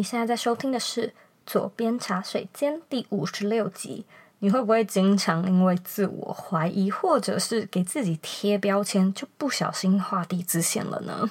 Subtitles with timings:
[0.00, 1.08] 你现在在收听的是
[1.44, 4.06] 《左边茶水间》第五十六集。
[4.38, 11.30] 你会不会经常因为自我怀疑，或者是给自己贴标签，就不小心画地自限了呢？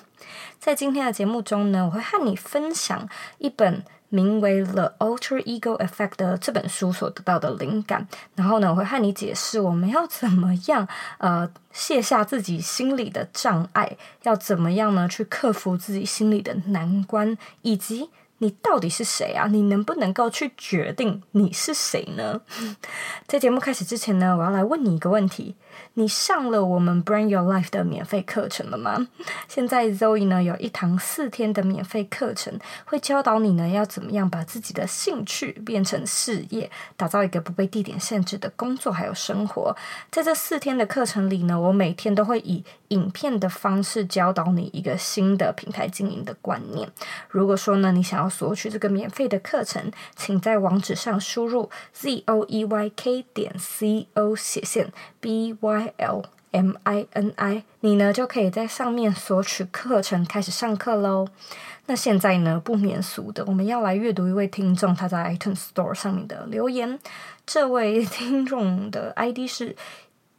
[0.59, 3.09] 在今天的节目中呢，我会和你分享
[3.39, 8.07] 一本名为《The Alter Ego Effect》的这本书所得到的灵感。
[8.35, 18.11] 然后呢，我会和你解释我们要怎么样呃卸下自己心里的障碍，要怎么样呢去克服自己心里的难关，以及。
[18.39, 19.47] 你到底是谁啊？
[19.47, 22.41] 你能不能够去决定你是谁呢？
[23.27, 25.55] 在节目开始之前呢，我要来问你一个问题。
[25.95, 29.07] 你上了我们 Brand Your Life 的免费课程了吗？
[29.47, 39.75] 现在 Zoe 呢有一堂四天的免费课程，会教导你呢要怎么样把自己的兴趣变成事业，打造一个不被地点限制的工作还有生活。
[40.11, 46.89] 在这四天的课程里呢，我每天都会以影片的方式教导你一个新的品牌经营的观念。
[47.29, 55.68] 如果说呢你想要索取这个免费的课程，请在网址上输入 z o e y k 点 c o 斜线 b y。
[55.69, 61.27] Y L M I N I，你呢就可以在上面索取课程，开始上课喽。
[61.85, 66.99] 那现在呢，不免俗的，我们要来阅读一位听众他在 iTunes Store 上面的留言。
[67.45, 69.75] 这位听众的 ID 是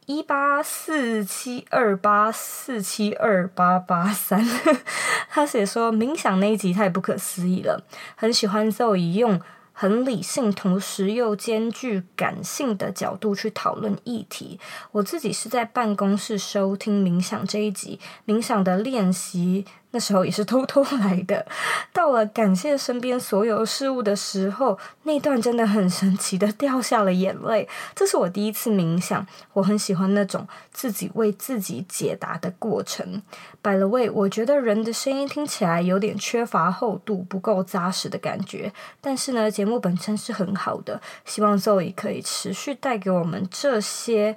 [0.07, 4.45] 一八四七二八四七二八八三，
[5.31, 7.85] 他写说冥想那一集太不可思议了，
[8.17, 9.41] 很喜欢 Zoe 用。
[9.81, 14.61] 很理性，同时又兼具感性的角度去讨论议题。
[14.93, 19.65] 我自己是在办公室收听冥想这一集，冥想的练习。
[19.93, 21.47] 那时候也是偷偷来的。
[21.93, 27.69] 到了感谢身边所有事物的时候，那段真的很神奇的掉下了眼泪。
[27.95, 33.23] 这是我第一次冥想，我很喜欢那种自己为自己解答的过程。
[33.63, 38.73] By the way，我觉得人的声音听起来有点缺乏厚度，不够扎实的感觉。
[39.01, 44.37] 但是呢，节目本身是很好的，希望 Zoe 可以持续带给我们这些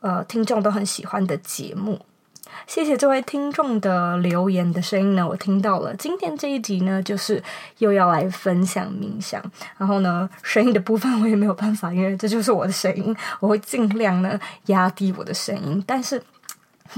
[0.00, 2.00] 呃听众都很喜欢的节目。
[2.66, 5.94] 谢谢这位听众的留言的声音呢，我听到了。
[5.96, 7.42] 今天这一集呢，就是
[7.78, 9.42] 又要来分享冥想，
[9.76, 16.22] 然后呢，声音的部分我也没有办法，因为这就是我的声音，我会尽量呢压低我的声音，但是。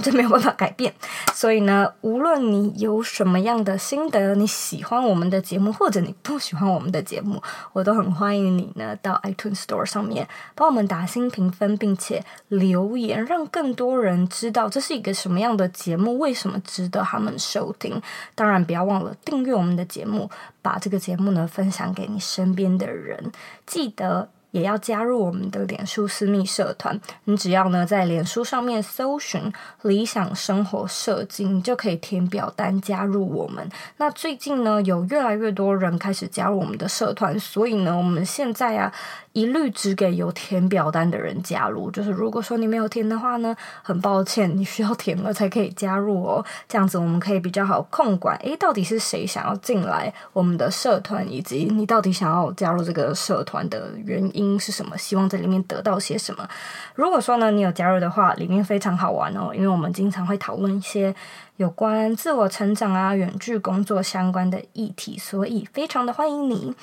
[0.03, 0.95] 这没有办法改变，
[1.35, 7.43] 所以呢，无论你有什么样的心得，你喜欢我们的节目，或者你不喜欢我们的节目，
[7.75, 18.01] 我都很欢迎你呢到 iTunes Store 上面帮我们打新评分，并且留言，让更多人知道这是一个什么样的节目，为什么值得他们收听。
[18.35, 20.31] 当然，不要忘了订阅我们的节目，
[20.63, 23.31] 把这个节目呢分享给你身边的人，
[23.67, 24.31] 记得。
[24.53, 29.53] 也要加入我们的脸书私密社团，你只要呢在脸书上面搜寻
[29.83, 33.69] “理想生活设计”，你就可以填表单加入我们。
[33.97, 38.93] 那最近呢，有越来越多人开始加入我们的社团，所以呢，我们现在啊。
[39.33, 46.45] 一律只给有填表单的人加入，就是如果说你没有填的话呢，很抱歉，你需要填了才可以加入哦。
[46.69, 54.97] 这样子我们可以比较好控管，诶，到底是谁想要进来我们的社团，以及你到底想要加入这个社团的原因是什么？
[54.99, 56.47] 希望在里面得到些什么？
[56.95, 61.15] 如果说呢，你有加入的话，里面非常好玩哦，因为我们经常会讨论一些
[61.57, 66.75] 有关自我成长啊、远距工作相关的议题，所以非常的欢迎你。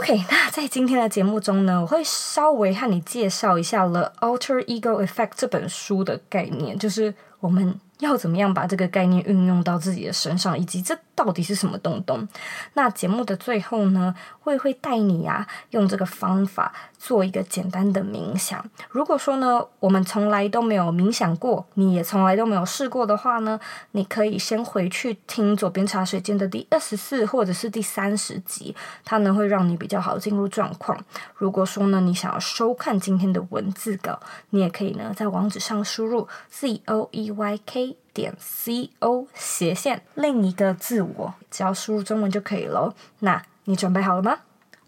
[0.00, 12.28] OK，那在今天的节目中呢，我会稍微和你介绍一下《了 Alter Ego Effect》这本书的概念，就是我们要怎么样把这个概念运用到自己的身上，以及这到底是什么东东。
[12.74, 14.14] 那节目的最后呢，
[14.44, 16.72] 我也会带你啊，用这个方法。
[16.98, 18.64] 做一个简单的冥想。
[18.88, 23.58] 如果说呢，我们从来都没有冥想过，你也从来都没有试过的话呢，
[23.92, 28.74] 你可以先回去听左边茶水间的第二十四或者是第三十集，
[29.04, 30.98] 它呢会让你比较好进入状况。
[31.34, 34.18] 如果说呢，你想要收看今天的文字稿，
[34.50, 42.94] 你也可以呢在网址上输入 z o e y k 点 c o 斜线另一个自我，只要输入中文就可以了。
[43.18, 44.38] 那你准备好了吗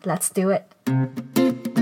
[0.03, 1.78] ？Let's do it。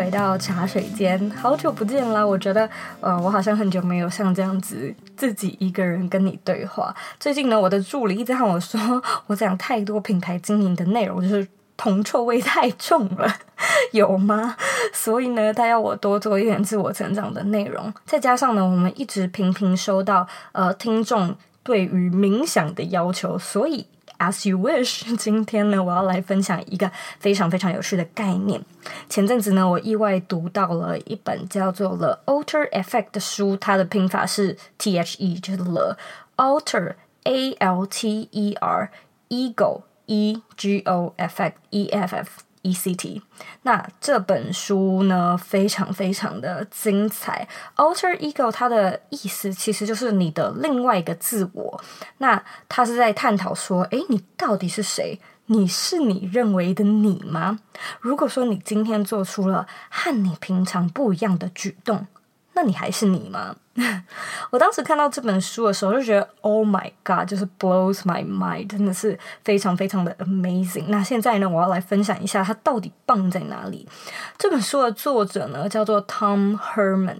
[0.00, 2.26] 回到茶水间，好久不见了。
[2.26, 2.66] 我觉得，
[3.02, 6.94] 呃，我好像很久没有像这样子自己一个人跟你对话。
[7.18, 8.80] 最近呢，我的助理一直和我说，
[9.26, 13.30] 我讲太多品牌经营的内容，就是铜臭味太重了。
[13.92, 14.56] 有吗？
[14.94, 17.92] 所以呢，他要我多做一点自我成长的内容。
[18.06, 23.86] 再加上呢，我们一直频频收到呃听众对于冥想的要求，所以
[24.20, 26.88] as you wish，今天呢，我要来分享一个
[27.18, 28.62] 非常非常有趣的概念。
[29.08, 35.96] 前阵子呢，我意外读到了一本叫做《The Alter Effect》的书，它的拼法是 T H E，就是 The
[36.36, 36.94] Alter
[37.24, 38.90] A L T E R
[39.28, 42.28] Ego E G O Effect E F F。
[42.62, 43.22] E C T，
[43.62, 47.48] 那这本书呢，非常非常的精彩。
[47.76, 51.80] Alter Ego 它的意思其实就是你的另外一个自我。
[52.18, 55.18] 那他是在探讨说，诶，你到底是谁？
[55.46, 57.58] 你是你认为的你吗？
[57.98, 62.06] 如果说你今天做出了和你平常不一样的举动，
[62.52, 63.54] 那你还是你吗？
[64.50, 70.86] 我当时看到这本书的时候，就觉得 Oh my God，就是 blows my mind，真的是非常非常的 amazing。
[70.88, 73.88] 那现在呢，我要来分享一下它到底棒在哪里。
[74.36, 77.18] 这本书的作者呢，叫做 Tom Herman，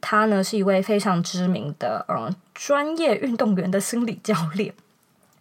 [0.00, 4.74] 他呢是一位非常知名的嗯专业运动员的心理教练。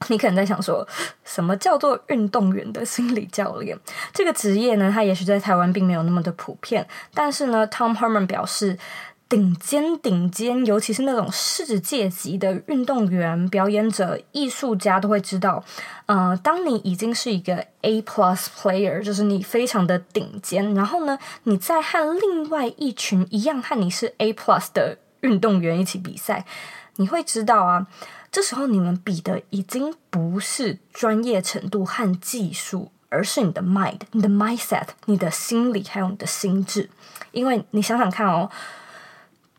[0.08, 0.88] 你可能在想说，
[1.26, 3.78] 什么叫做运动员的心理教练？
[4.14, 8.78] 这个职业呢，它也许在台湾并没有那么的普遍，但是呢，Tom Herman 表示。
[9.32, 15.64] 顶尖顶尖，尤其是那种世界级的运动员、表演者、艺术家都会知道，
[16.06, 26.46] 呃，当你已经是一个 A plus player，就是你非常的顶尖，然后呢，你再和另外一群一样和你是 A plus 的运动员一起比赛，
[26.98, 27.88] 你会知道啊，
[28.34, 36.90] 这时候你们比的已经不是专业程度和技术，而是你的 mind、你的 mindset、你的心理还有你的心智，
[37.32, 38.52] 因为你想想看哦。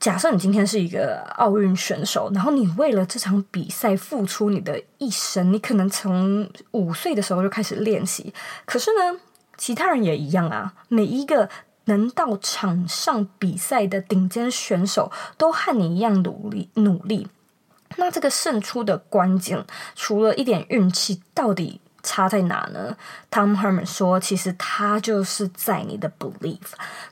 [0.03, 8.35] 假设你今天是一个奥运选手，然后你为了这场比赛付出你的一生，你可能从五岁的时候就开始练习。
[8.65, 9.21] 可是呢，
[9.57, 11.49] 其他人也一样啊，每一个
[11.85, 17.29] 能到场上比赛的顶尖选手都和你一样努力努力。
[17.95, 19.65] 那这个胜出的关键，
[19.95, 22.97] 除了一点运气，到底差在哪呢
[23.31, 26.59] ？Tom Herman 说，其实他就是在你的 belief。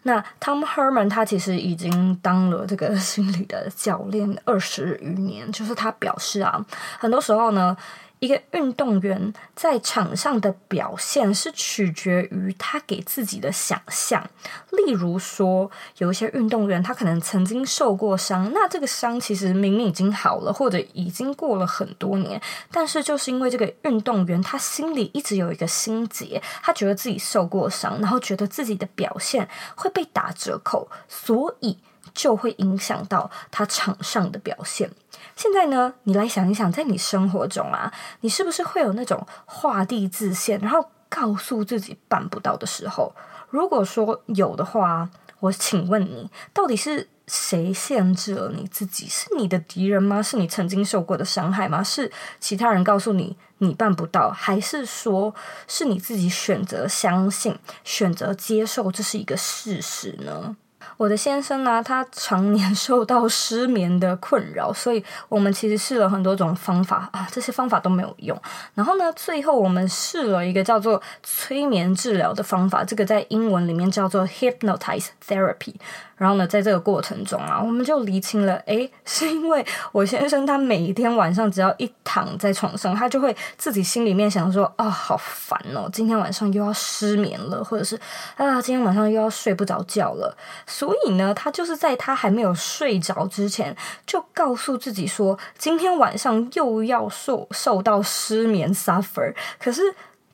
[0.02, 6.64] 那 Tom Herman 他其实已经当了这个心理的教练二十余年，就是他表示啊，
[6.98, 7.76] 很多时候呢。
[8.20, 14.22] 一个运动员在场上的表现是取决于他给自己的想象。
[14.70, 22.40] 例如说，有一些运动员他可能曾经受过伤，那这个伤其实明明已经好了，或者已经过了很多年，
[22.70, 31.78] 但是就是因为这个运动员他心里一直有一个心结，他觉得自己受过伤，然后觉得自己的表现会被打折扣，所以
[32.14, 34.90] 就会影响到他场上的表现。
[35.36, 43.14] 现在呢，你来想一想，在你生活中啊，你是不是会有那种画地自限，然后告诉自己办不到的时候？
[43.48, 45.08] 如果说有的话，
[45.40, 49.08] 我请问你，到底是谁限制了你自己？
[49.08, 50.22] 是你的敌人吗？
[50.22, 51.82] 是你曾经受过的伤害吗？
[51.82, 55.34] 是其他人告诉你你办不到，还是说
[55.66, 60.56] 是你自己选择相信、选择接受这是一个事实呢？
[61.00, 68.38] 我的先生呢，他常年 受到失眠的困扰，所以我们其实试了很多种方法啊，这些方法都没有用。
[68.74, 75.74] 然后呢，最后我们试了一个叫做催眠治疗的方法，这个在英文里面叫做 hypnotize therapy。
[76.20, 87.98] 然后呢，在这个过程中啊，我们就厘清了，诶， 是因为我先生他每一天晚上只要一躺在床上，他就会自己心里面想说，啊、哦，好烦哦，今天晚上又要失眠了，或者是
[88.36, 90.36] 啊，今天晚上又要睡不着觉了。
[90.66, 99.34] 所以呢，他就是在他还没有睡着之前，就告诉自己说，今天晚上又要受受到失眠 suffer。
[99.58, 99.80] 可是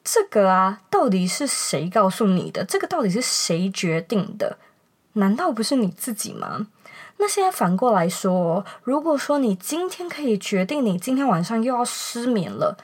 [0.02, 2.64] 这个啊，到底是谁告诉你的？
[2.64, 4.58] 这个到底是谁决定的？
[5.16, 6.66] 难道不是你自己吗？
[7.18, 12.76] 那现在反过来说，如果说你今天可以决定你今天晚上又要失眠了，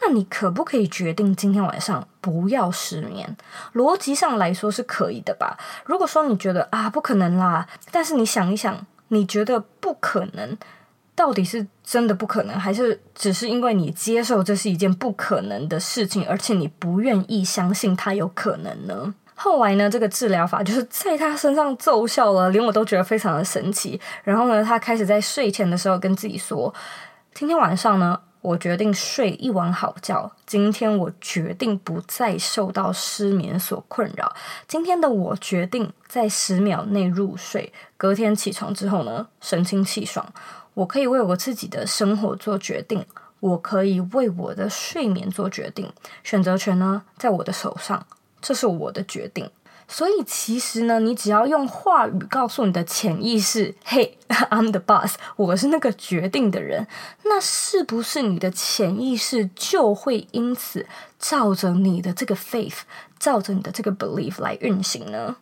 [0.00, 3.36] 那你可不可以决定今天晚上不要失眠？
[3.74, 5.58] 逻辑上来说是可以的吧？
[5.86, 10.56] 如果说你觉得啊，不可能啦，但是你想一想，你觉得不可能，
[11.14, 19.14] 到底是真的不可能，还是只是因为你接受这是一件不可能的事情，而且你不愿意相信它有可能呢？
[19.40, 23.98] 后来呢，这个治疗法就是在他身上奏效了，连我都觉得非常的神奇。
[24.24, 26.74] 然后呢，他开始在睡前的时候跟自己说
[27.32, 30.28] ：“今天晚上呢，我决定睡一晚好觉。
[30.44, 34.34] 今天我决定不再受到失眠所困扰。
[34.66, 37.72] 今天的我决定在十秒内入睡。
[37.96, 40.26] 隔天起床之后呢，神清气爽。
[40.74, 43.06] 我可以为我自己的生活做决定，
[43.38, 45.88] 我可以为我的睡眠做决定。
[46.24, 48.04] 选择权呢，在我的手上。”
[48.40, 49.50] 这是我的决定，
[49.86, 56.86] 所以其实呢，你只要用话语告诉你的潜意识：“Hey, I'm the boss，我是那个决定的人。”
[57.24, 60.86] 那是不是你的潜意识就会因此
[61.18, 62.80] 照着你的这个 faith，
[63.18, 65.36] 照着你的这个 belief 来运行呢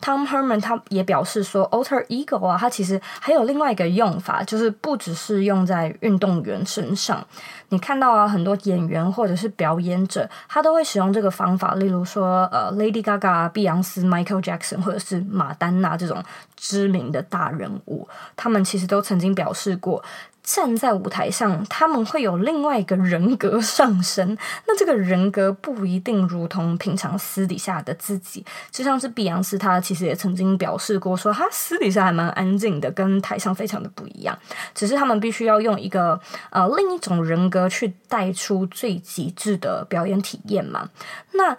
[0.00, 7.26] ？Tom Herman 他也表示说，alter ego 啊，它其实还有另外一个用法，就是不只是用在运动员身上。
[7.70, 11.74] 你看到啊，很多演员或者是表演者，他都会使用这个方法。
[11.74, 16.22] 例如说，呃，Lady Gaga、碧昂斯、Michael Jackson 或者是马丹娜这种
[16.56, 20.02] 知名的大人物，他们其实都曾经表示过。
[20.46, 24.38] 站在舞台上，他们会有另外一个人格上升。
[24.68, 34.38] 那这个人格不一定如同平常私底下的自己，就像是碧昂斯，他其实也曾经表示过，说他私底下还蛮安静的，跟台上非常的不一样。
[34.72, 36.18] 只是他们必须要用一个
[36.50, 40.88] 呃另一种人格去带出最极致的表演体验嘛。
[41.32, 41.56] 那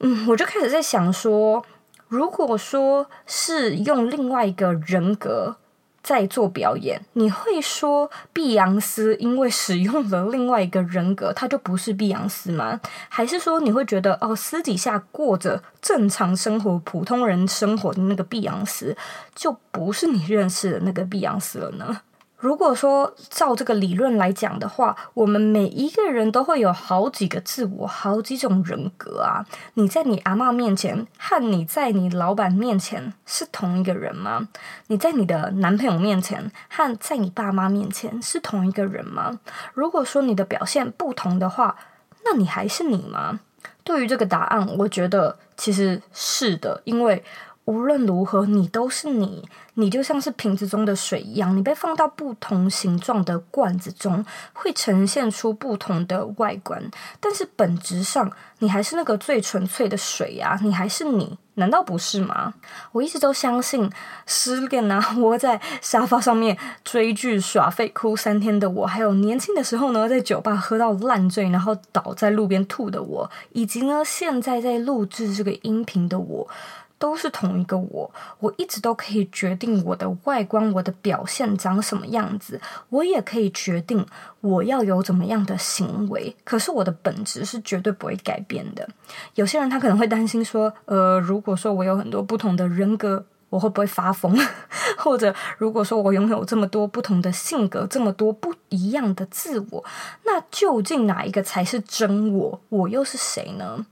[0.00, 1.64] 嗯，我就开始在想说，
[2.08, 5.58] 如果说是用另外一个人格。
[6.06, 12.80] 在做表演，你会说碧昂斯因为使用了另外一个人格，他就不是碧昂斯吗？
[13.08, 18.96] 还是说你会觉得哦，私底下过着正常生活、普通人生活的那个碧昂斯，
[19.34, 22.02] 就不是你认识的那个碧昂斯了呢？
[22.38, 29.46] 如果说照这个理论来讲的话，我们每一个人都会有好几个自我，好几种人格啊。
[29.74, 34.48] 你在你阿嬷面前和你在你老板面前是同一个人吗？
[34.88, 39.40] 你在你的男朋友面前和在你爸妈面前是同一个人吗？
[39.72, 41.76] 如果说你的表现不同的话，
[42.24, 43.40] 那你还是你吗？
[43.82, 47.24] 对于这个答案，我觉得其实是的，因为。
[47.66, 56.80] 无论如何，你都是你，你就像是瓶子中的水一样，你被放到不同形状的罐子中，会呈现出不同的外观，
[57.18, 58.30] 但是本质上，
[58.60, 62.54] 你还是那个最纯粹的水呀，你还是你，难道不是吗？
[62.92, 63.90] 我一直都相信，
[64.26, 76.48] 失恋啊，窝在沙发上面追剧耍废哭三天的我，还有年轻的时候呢，在酒吧喝到烂醉，然后倒在路边吐的我，以及呢，现在在录制这个音频的我。
[76.98, 78.10] 都是同一个我，
[78.40, 84.06] 我一直都可以决定我的外观、我的表现长什么样子，我也可以决定
[84.40, 86.34] 我要有怎么样的行为。
[86.44, 88.88] 可是我的本质是绝对不会改变的。
[89.34, 94.36] 有些人他可能会担心说，呃，如果说我有很多不同的人格，我会不会发疯？
[94.98, 99.84] 或者如果说我拥有这么多不同的性格，这么多不一样的自我，
[100.24, 102.60] 那究竟哪一个才是真我？
[102.70, 103.84] 我又是谁呢？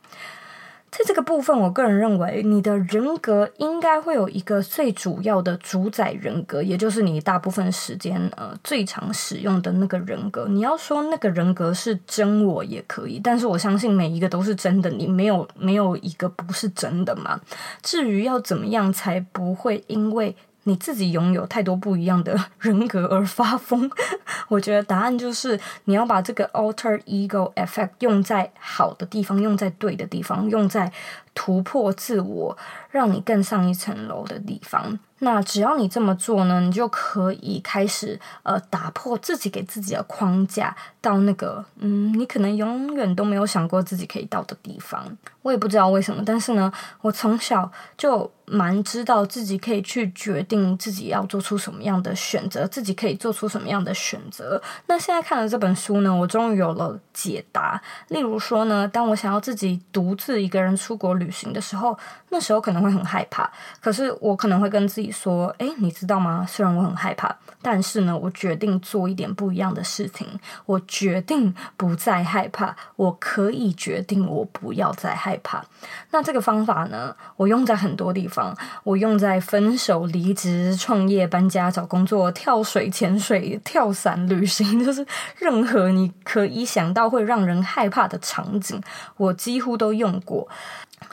[0.96, 10.46] 在这个部分，我个人认为，你的人格应该会有一个最主要的主宰人格，也就是你大部分时间呃最常使用的那个人格。
[10.48, 17.40] 你要说那个人格是真我也可以，但是我相信每一个都是真的，你没有没有一个不是真的嘛。
[17.82, 23.90] 至于要怎么样才不会因为你自己拥有太多不一样的人格而发疯，
[24.48, 30.92] 我觉得答案就是你要把这个 alter ego effect 用在好的地方，用在对的地方，用在
[31.34, 32.56] 突破自我，
[32.90, 34.98] 让你更上一层楼的地方。
[35.20, 45.04] 那只要你这么做呢，你就可以开始呃打破自己给自己的框架，到那个嗯，你可能永远都没有想过自己可以到的地方。
[45.42, 54.60] 我也不知道为什么，但是呢，我从小就蛮知道自己可以去决定自己要做出什么样的选择，自己可以做出什么样的选择。
[54.86, 57.80] 那现在看了这本书呢，我终于有了解答。
[58.08, 61.96] 例如说呢，当我想要自己独自一个人出国旅行的时候，
[62.34, 63.48] 那时候可能会很害怕，
[63.80, 66.44] 可是我可能会跟自己说：“诶，你知道吗？
[66.48, 70.26] 虽然我很害怕，但是呢，我决定做一点不一样的事情。
[70.66, 75.64] 我决定不再害怕，我可以决定我不要再害怕。
[76.10, 85.06] 那这个方法呢，我用在很多地方，我用在分手、离职、创业、搬家、找工作、跳水、潜水、跳伞、旅行， 就是
[85.38, 88.82] 任何你可以想到会让人害怕的场景，
[89.18, 90.48] 我几乎都用过。”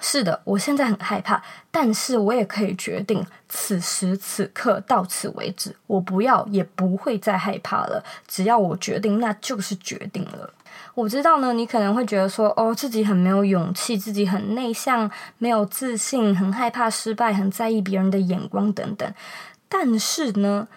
[0.04, 8.04] 是的，我现在很害怕，但是我也可以决定，此时此刻到此为止，我不要也不会再害怕了。
[8.28, 10.52] 只要我决定，那就是决定了。
[10.96, 19.14] 我知道呢，你可能会觉得说，哦，自己很没有勇气，自己很内向，没有自信，很害怕失败，很在意别人的眼光等等。
[19.70, 20.68] 但是呢，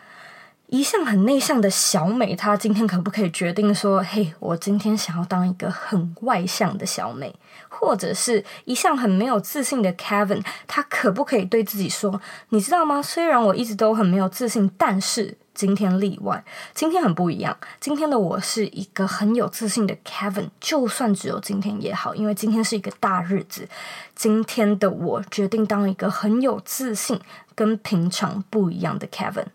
[0.67, 7.35] 一向很内向的小美，她今天可不可以决定说，嘿，我今天想要当一个很外向的小美？
[7.69, 13.03] 或者是一向很没有自信的 Kevin，他可不可以对自己说：“你知道吗？
[13.03, 16.43] 虽然我一直都很没有自信，但是今天例外，
[16.73, 17.57] 今天很不一样。
[17.81, 23.69] 今天的我是一个很有自信的 Kevin，就算只有今天也好，因为今天是一个大日子。
[24.15, 27.21] 今天的我决定当一个很有自信、
[27.55, 29.47] 跟平常不一样的 Kevin。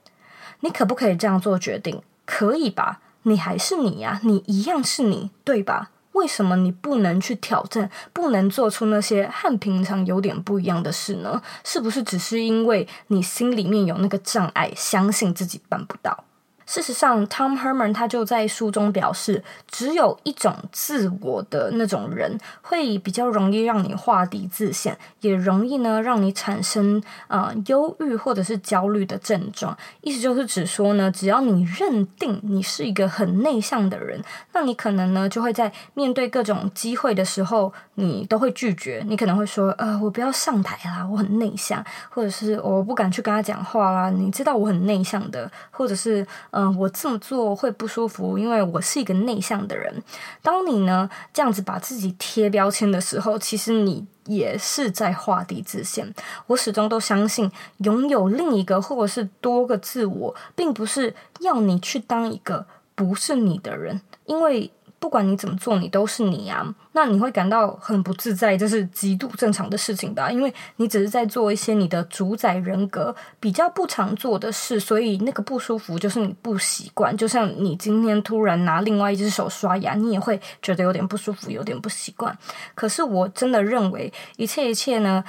[0.62, 2.02] 你可不可以这样做决定？
[2.26, 3.00] 可以吧？
[3.24, 5.92] 你还是你呀，你一样是你，对吧？
[6.14, 11.42] 为什么你不能去挑战，不能做出那些和平常有点不一样的事呢？
[11.64, 16.24] 是不是只是因为你心里面有那个障碍，相信自己办不到？
[16.70, 29.76] 事实上，Tom Herman 他就在书中表示，只有一种自我的那种人，会比较容易让你画地自限，也容易呢让你产生呃忧郁或者是焦虑的症状。
[30.02, 34.22] 意思就是指说呢，只要你认定你是一个很内向的人，
[34.54, 39.04] 那你可能呢就会在面对各种机会的时候，你都会拒绝。
[39.08, 44.12] 你可能会说，呃，我不要上台啦，我很内向，或者是我不敢去跟他讲话啦。
[44.12, 46.24] 你知道我很内向的，或者是。
[46.60, 50.04] 嗯，我这么做会不舒服，因为我是一个内向的人。
[50.42, 56.14] 当你呢这样子把自己贴标签的时候，其实你也是在画地自限。
[56.48, 64.70] 我始终都相信，拥有另一个或者是多个自我，并不是要你去当一个不是你的人，因为。
[65.00, 66.76] 不管你怎么做，你都是你啊。
[66.92, 70.30] 那你会感到很不自在，这是极度正常的事情吧？
[70.30, 77.16] 因为你只是在做一些你的主宰人格比较不常做的事，所以那个不舒服就是你不习惯。
[77.16, 82.38] 就像你今天突然拿另外一只手刷牙，你也会觉得有点不舒服，有点不习惯。
[82.76, 85.24] 可是我真的认为，一切一切呢，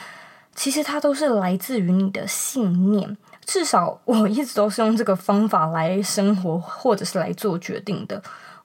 [0.55, 3.17] 其实它都是来自于你的信念。
[3.47, 8.21] 至少我一直都是用这个方法来生活，或者是来做决定的。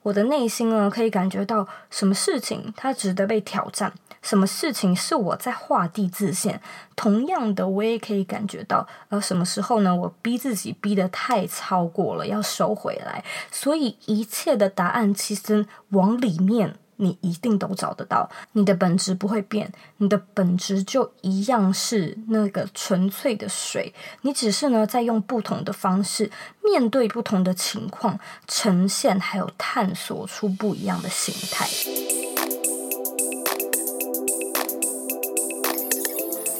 [0.06, 6.62] 我的内心呢，可以感觉到什么事情它值得被挑战，什么事情是我在画地自限。
[6.96, 13.24] 同样的，我也可以感觉到，呃，什么时候呢，我逼自己逼得太超过了，要收回来。
[13.50, 16.76] 所以一切的答案其实往里面。
[16.98, 26.32] 你一定都找得到，你的本质不会变，你的本质就一样是那个纯粹的水，你只是呢在用不同的方式
[26.64, 32.25] 面对不同的情况，呈现还有探索出不一样的形态。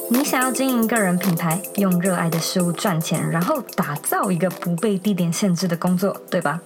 [0.08, 6.60] 你想要经营个人品牌，用热爱的事物赚钱，然后打造一个不被地点限制的工作，对吧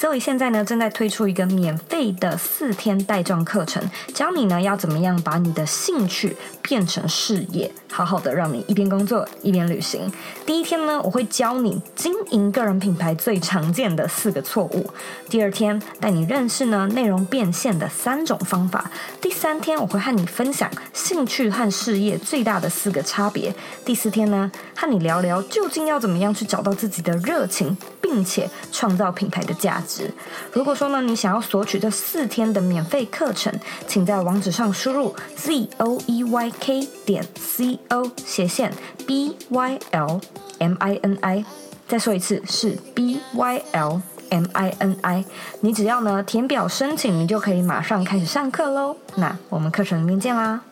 [0.00, 7.70] ？Zoe 现在呢正在推出一个免费的四天带状课程，教你呢要怎么样把你的兴趣变成事业。
[7.88, 10.10] 好好的让你一边工作一边旅行。
[10.46, 14.90] 第一天呢，我会教你经营个人品牌最常见的四个错误。
[15.28, 18.90] 第二天带你认识呢内容变现的三种方法。
[19.20, 23.54] 第三天我会和你分享兴趣和事业最大的四个差别。
[23.84, 30.10] 第四天呢，和你聊聊究竟要怎么样去找到自己的热情，并且创造品牌的价值。
[30.52, 33.52] 如果说呢你想要索取这四天的免费课程，
[33.86, 37.78] 请在网址上输入 z o e y k 点 c。
[37.88, 38.72] O 斜线
[39.06, 40.20] B Y L
[40.58, 41.44] M I N I，
[41.86, 45.24] 再说一次是 B Y L M I N I。
[45.60, 48.96] 你只要呢填表申请，你就可以马上开始上课喽。
[49.16, 50.62] 那我们课程里面见啦。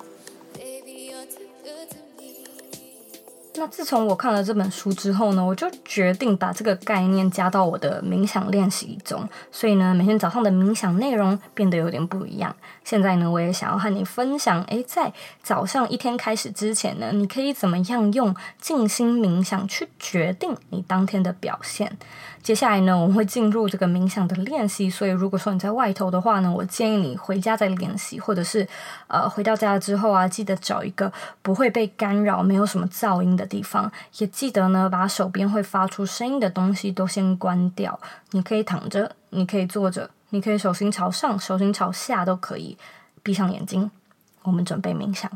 [3.61, 9.29] 那自从我看了这本书之后呢，我就决定把这个概念加到我的冥想练习中。
[9.53, 12.57] 所以呢，每天早上的冥想内容变得有点不一样。
[12.85, 15.13] 现在呢，我也想要和你分享，诶，在
[15.43, 21.97] 早上一天开始之前呢，你可以怎么样用静心冥想去决定你当天的表现。
[22.43, 24.89] 接下来呢，我们会进入这个冥想的练习。
[24.89, 28.67] 所以，如果说你在外头的话呢，我建议你回家再练习，或者是
[29.09, 31.13] 呃，回到家之后啊，记得找一个
[31.43, 33.93] 不会被干扰、没有什么噪音的地方。
[34.17, 38.01] 也记得呢，把手边会发出声音的东西都先关掉。
[38.31, 42.77] 你可以躺着，你可以坐着，你可以手心朝上、手心朝下都可以。
[43.23, 43.91] 闭上眼睛，
[44.43, 45.31] 我们准备冥想。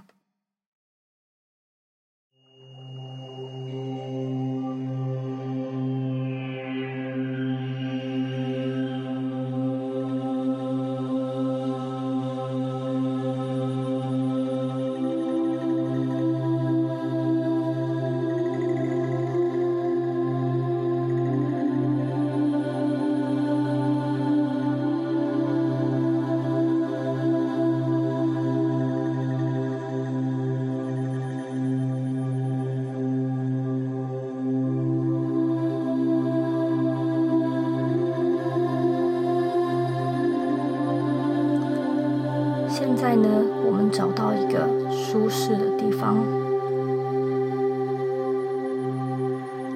[44.90, 46.16] 舒适的地方。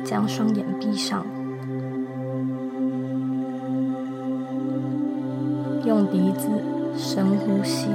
[0.05, 1.25] 将双眼闭上。
[5.85, 6.49] 用鼻子
[6.97, 7.89] 深呼吸。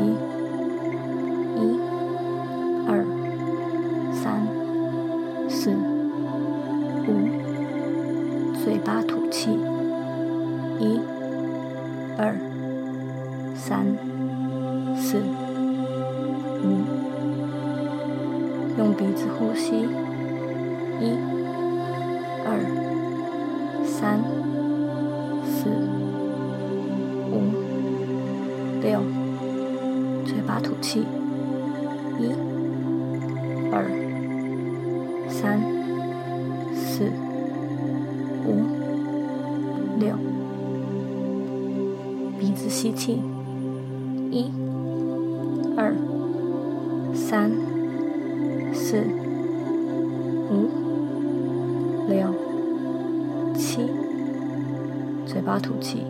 [55.46, 56.06] 巴吐气，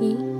[0.00, 0.37] 一。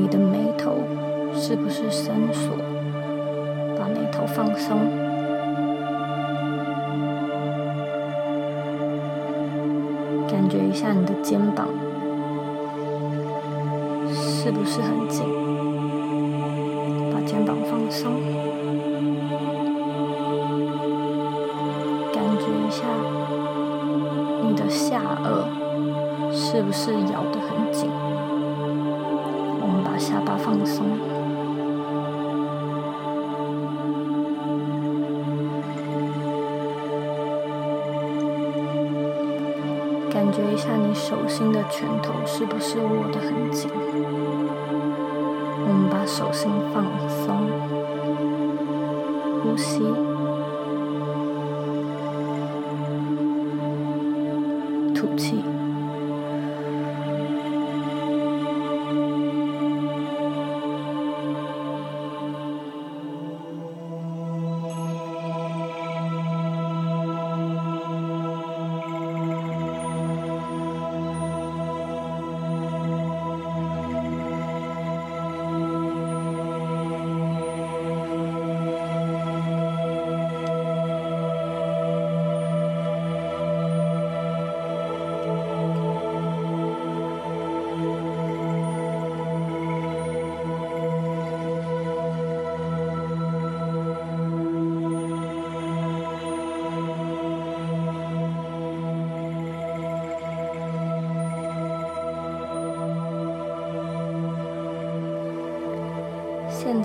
[0.00, 0.78] 你的眉头
[1.34, 2.56] 是不是深锁，
[3.78, 4.78] 把眉头放松，
[10.26, 11.68] 感觉一下你的肩膀
[14.10, 15.22] 是不是很紧，
[17.12, 18.14] 把肩膀放松。
[22.10, 22.86] 感觉一下，
[24.42, 25.44] 你的下颚
[26.32, 27.90] 是不是咬得很紧？
[30.10, 30.84] 下巴放松，
[40.10, 43.70] 感觉一下你手心的拳头是不是握得很紧？
[45.62, 47.48] 我们把手心放松，
[49.44, 50.09] 呼吸。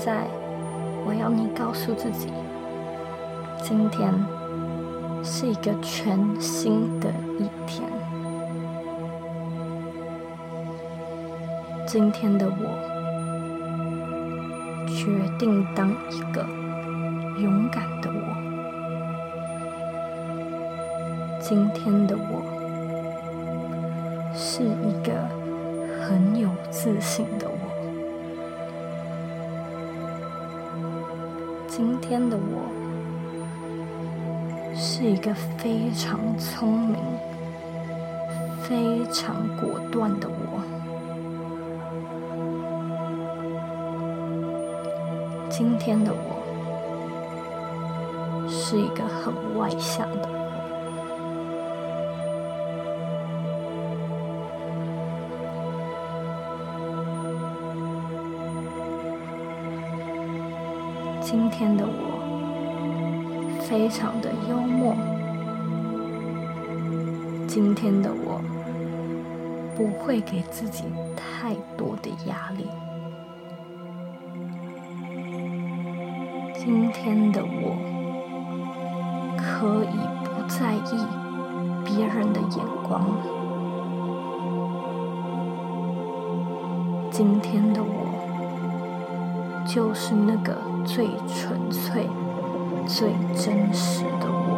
[0.06, 0.28] 在，
[1.04, 2.32] 我要你告诉自己，
[3.64, 4.14] 今天
[5.24, 7.90] 是一个全新的一天。
[11.88, 12.78] 今天的我
[14.86, 16.46] 决定当一个
[17.42, 18.36] 勇敢的我。
[21.42, 22.44] 今天的我
[24.36, 25.28] 是一个
[26.00, 27.75] 很有自信的我。
[31.78, 32.72] 今天的我
[34.74, 36.96] 是一个非常聪明、
[38.64, 40.64] 非常果断的我。
[45.50, 46.42] 今天的我
[48.48, 50.45] 是一个很外向的
[61.48, 62.02] 今天的我
[63.62, 64.96] 非常的幽默
[67.46, 68.42] 今天的我
[69.76, 72.66] 不会给自己太多的压力。
[76.56, 77.78] 今天的我
[79.38, 80.98] 可以不在意
[81.86, 83.06] 别人的眼光。
[87.12, 88.15] 今天的我
[89.66, 92.08] 就是那个最纯粹、
[92.88, 94.55] 最真实的我。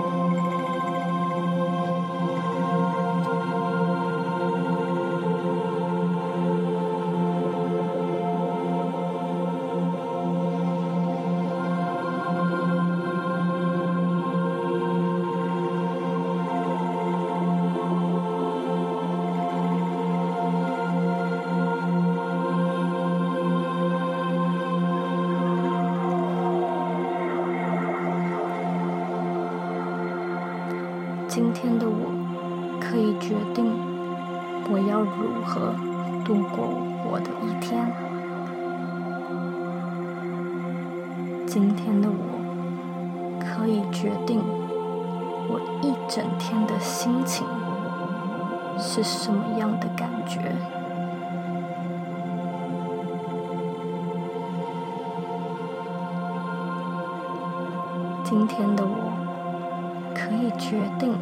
[60.18, 61.14] 可以决定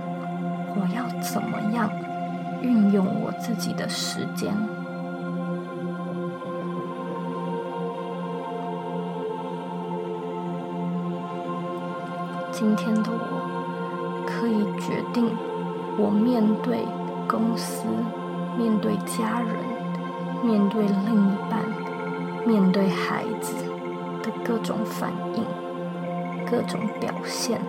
[0.73, 1.91] 我要怎么样
[2.61, 4.55] 运用我自己的时间。
[12.51, 15.29] 今天的我可以决定
[15.97, 16.79] 我面对
[17.27, 17.85] 公司、
[18.57, 19.57] 面对家人、
[20.41, 21.59] 面对另一半、
[22.47, 23.53] 面对孩子
[24.23, 25.43] 的各种反应、
[26.49, 27.59] 各种表现。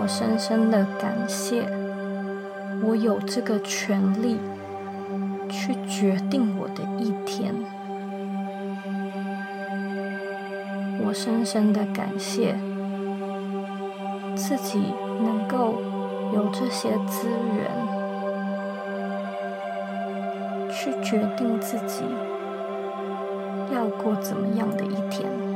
[0.00, 1.68] 我深深的感谢，
[2.82, 4.38] 我有这个权利
[5.46, 7.54] 去决定我的一天。
[11.04, 12.54] 我深深的感谢
[14.34, 14.80] 自己
[15.22, 15.74] 能够
[16.32, 17.70] 有这些资源，
[20.70, 22.04] 去决定自己
[23.70, 25.49] 要过怎么样的一天。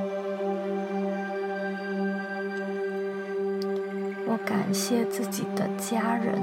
[4.65, 6.41] 感谢自己的家人，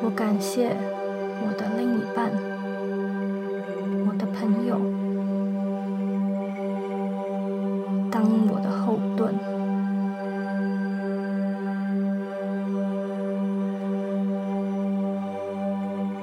[0.00, 0.68] 我感谢
[1.42, 2.30] 我的另一半，
[4.06, 4.78] 我的朋友，
[8.08, 8.22] 当
[8.52, 9.34] 我的后盾。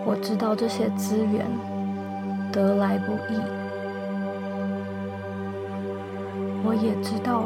[0.05, 1.45] 我知道这些资源
[2.53, 3.37] 得来不易，
[6.63, 7.43] 我也知道。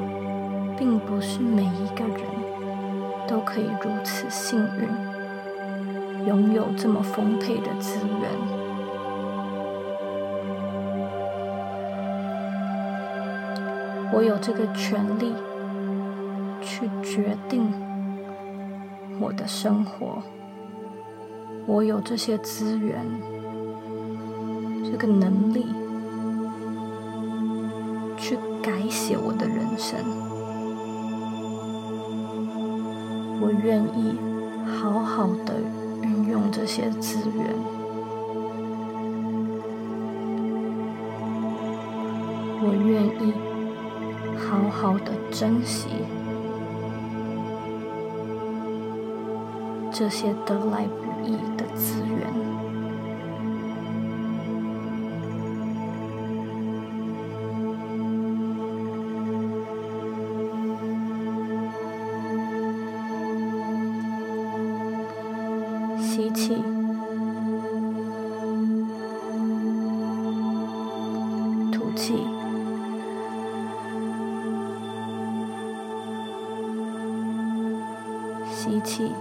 [1.07, 2.25] 不是每一个人
[3.27, 8.61] 都可以如此幸运，拥有这么丰沛的资源。
[14.13, 15.33] 我有这个权利
[16.61, 17.71] 去决定
[19.19, 20.21] 我的生活，
[21.65, 23.05] 我有这些资源，
[24.83, 25.65] 这个能力
[28.17, 29.97] 去改写我的人生。
[33.63, 34.17] 愿意
[34.65, 35.53] 好好的
[36.01, 37.45] 运用这些资源，
[42.63, 43.33] 我愿意
[44.35, 45.89] 好好的珍惜
[49.91, 52.50] 这些得来不易的资源。
[66.21, 66.55] 吸气，
[71.71, 72.13] 吐气，
[78.53, 79.11] 吸气，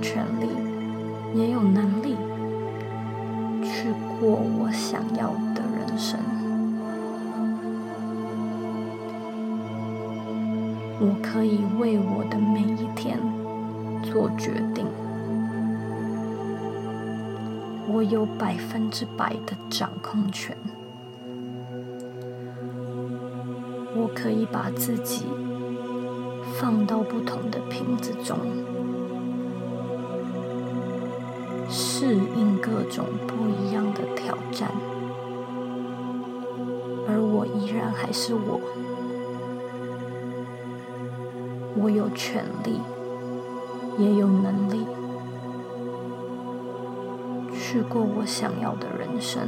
[0.00, 0.48] 权利，
[1.38, 2.16] 也有能力
[3.62, 6.18] 去过我想要的人生。
[11.02, 13.18] 我可以为我的每一天
[14.02, 14.86] 做决定。
[17.92, 20.56] 我有百分之百的掌控权。
[23.96, 25.26] 我可以把自己
[26.58, 28.38] 放到不同的瓶子中。
[32.00, 34.70] 适应各种不一样的挑战，
[37.06, 38.58] 而我依然还是我。
[41.76, 42.80] 我有权利，
[43.98, 44.86] 也有能力
[47.52, 49.42] 去过我想要的人生。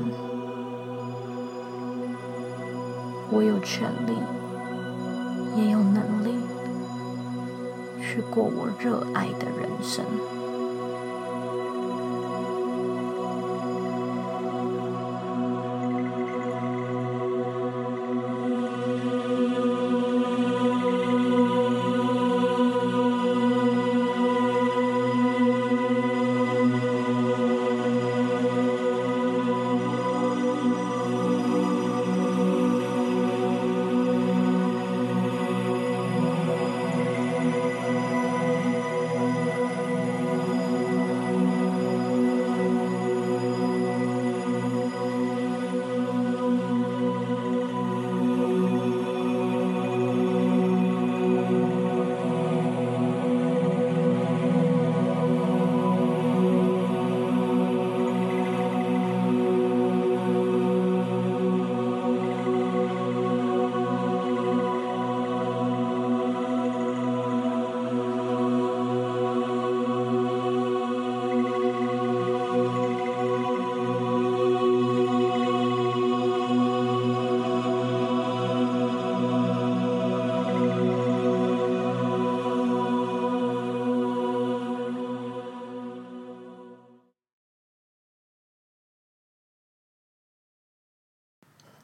[3.31, 4.13] 我有权利，
[5.57, 6.35] 也有能力
[7.99, 10.05] 去过我热爱的人生。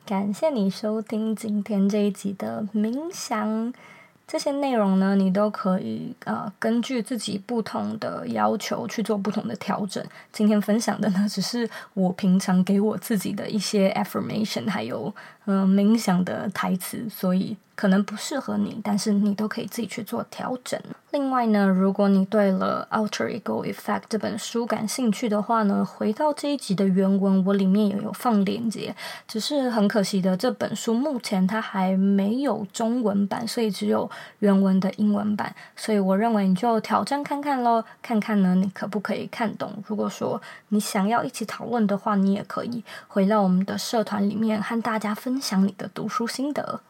[0.09, 3.71] 感谢你收听今天这一集的冥想，
[4.27, 10.03] 这些内容呢，你都可以呃根据自己不同的要求去做不同的调整。
[10.33, 17.55] 今天分享的呢，只是我平常给我自己的一些 affirmation，还有嗯、冥想的台词，所以。
[17.79, 20.81] 可能不适合你，但是你都可以自己去做调整。
[21.13, 28.93] 另外呢，如果你对了《Alter Ego Effect》这本书感兴趣的话呢，回到这一集的原文，我里面也有放链接。
[29.29, 34.11] 只是很可惜的，这本书目前它还没有中文版，所以只有
[34.41, 35.55] 原文的英文版。
[35.77, 39.73] 所以我认为你就挑战看看喽，看看呢你可不可以看懂。
[39.87, 46.81] 如果说你想要一起讨论的话，你也可以回到我们的社团里面和大家分享你的读书心得。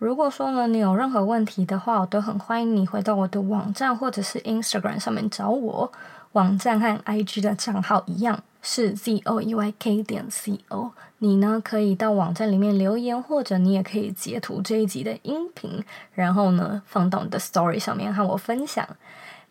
[0.00, 5.92] 如果说呢，你有任何问题的话，我都很欢迎你回到我的网站或者是 Instagram 上面找我。
[6.32, 10.92] 网站和 IG 的账号一样，是 Z O E Y K 点 C O。
[11.18, 15.84] 你呢，可以到网站里面留言，或者你也可以截图这一集的音频，
[16.14, 18.88] 然后呢，放到你的 Story 上面和我分享。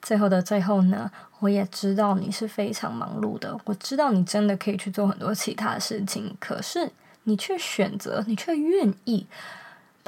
[0.02, 6.90] 最后的最后呢，我也知道你是非常忙碌的，我知道你真的可以去做很多其他的事情，可是
[7.26, 9.28] 你却选择，你却愿意。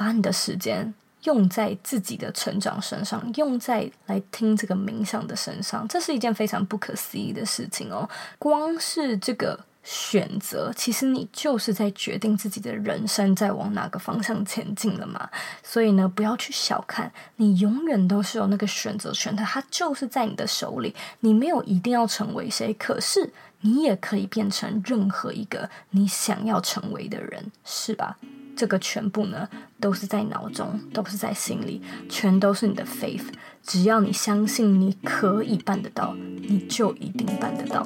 [0.02, 8.08] 把你的时间用在自己的成长身上，用在来听这个冥想的身上，这是一件非常不可思议的事情哦。
[8.36, 15.30] 光是这个选择，其实你就是在决定自己的人生在往哪个方向前进了嘛。
[15.62, 20.92] 所以呢，不要去小看，你永远都是有那个选择权的，它就是在你的手里。
[21.20, 28.18] 你没有一定要成为谁，可是你也可以变成任何一个你想要成为的人，是吧？
[28.54, 29.48] 这个全部呢，
[29.82, 33.24] 都是在脑中，都是在心里，全都是你的 faith。
[33.64, 37.84] 只要你相信你可以办得到，你就一定办得到。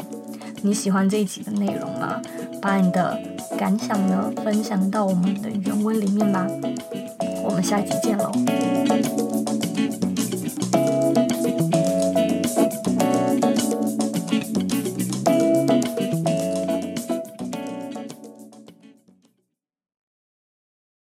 [0.62, 2.20] 你喜欢这一集的内容吗？
[2.60, 3.18] 把你的
[3.58, 6.46] 感想呢，分享到我们的原文里面吧。
[7.42, 9.35] 我们下一集见喽。